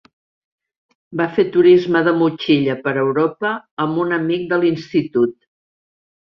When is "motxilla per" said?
2.21-2.95